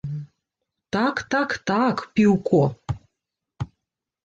[0.97, 2.65] Так, так, так, піўко!